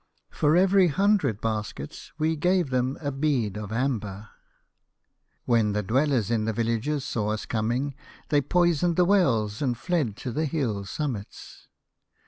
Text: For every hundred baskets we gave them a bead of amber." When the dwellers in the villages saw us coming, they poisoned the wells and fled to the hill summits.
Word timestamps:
For 0.31 0.55
every 0.57 0.87
hundred 0.87 1.41
baskets 1.41 2.11
we 2.17 2.35
gave 2.35 2.71
them 2.71 2.97
a 3.01 3.11
bead 3.11 3.55
of 3.55 3.71
amber." 3.71 4.29
When 5.45 5.73
the 5.73 5.83
dwellers 5.83 6.31
in 6.31 6.45
the 6.45 6.53
villages 6.53 7.05
saw 7.05 7.29
us 7.33 7.45
coming, 7.45 7.93
they 8.29 8.41
poisoned 8.41 8.95
the 8.95 9.05
wells 9.05 9.61
and 9.61 9.77
fled 9.77 10.17
to 10.17 10.31
the 10.31 10.45
hill 10.45 10.85
summits. 10.85 11.67